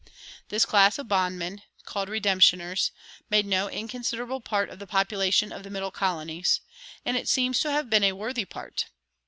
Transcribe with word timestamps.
This 0.49 0.65
class 0.65 0.97
of 0.97 1.07
bondmen, 1.07 1.61
called 1.85 2.09
"redemptioners," 2.09 2.89
made 3.29 3.45
no 3.45 3.69
inconsiderable 3.69 4.41
part 4.41 4.71
of 4.71 4.79
the 4.79 4.87
population 4.87 5.51
of 5.51 5.61
the 5.61 5.69
middle 5.69 5.91
colonies; 5.91 6.59
and 7.05 7.15
it 7.17 7.29
seems 7.29 7.59
to 7.59 7.69
have 7.69 7.87
been 7.87 8.03
a 8.05 8.13
worthy 8.13 8.45
part. 8.45 8.85